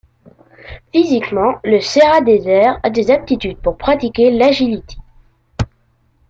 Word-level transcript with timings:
Physiquement 0.91 1.59
le 1.63 1.79
Serra 1.79 2.21
de 2.21 2.31
Aires 2.31 2.79
a 2.81 2.89
des 2.89 3.11
aptitudes 3.11 3.57
pour 3.59 3.77
pratiquer 3.77 4.31
l’Agility. 4.31 4.97